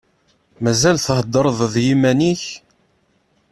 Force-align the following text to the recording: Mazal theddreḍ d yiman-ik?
Mazal 0.63 0.97
theddreḍ 1.05 1.59
d 1.73 1.75
yiman-ik? 1.85 2.43